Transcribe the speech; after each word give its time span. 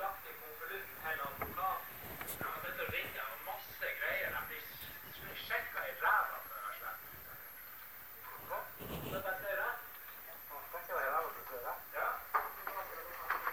conducting 0.00 0.32
or 0.40 0.52
polluting 0.56 0.96
heavy. 1.04 1.19